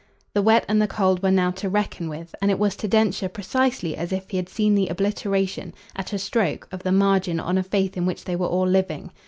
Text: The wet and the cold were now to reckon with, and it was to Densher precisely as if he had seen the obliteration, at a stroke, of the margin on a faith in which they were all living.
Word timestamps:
The 0.33 0.41
wet 0.41 0.65
and 0.67 0.81
the 0.81 0.87
cold 0.87 1.21
were 1.21 1.29
now 1.29 1.51
to 1.51 1.69
reckon 1.69 2.09
with, 2.09 2.33
and 2.41 2.49
it 2.49 2.57
was 2.57 2.75
to 2.77 2.87
Densher 2.87 3.29
precisely 3.29 3.95
as 3.95 4.11
if 4.11 4.31
he 4.31 4.37
had 4.37 4.49
seen 4.49 4.73
the 4.73 4.87
obliteration, 4.87 5.75
at 5.95 6.11
a 6.11 6.17
stroke, 6.17 6.67
of 6.71 6.81
the 6.81 6.91
margin 6.91 7.39
on 7.39 7.55
a 7.55 7.61
faith 7.61 7.95
in 7.95 8.07
which 8.07 8.23
they 8.23 8.35
were 8.35 8.47
all 8.47 8.67
living. 8.67 9.11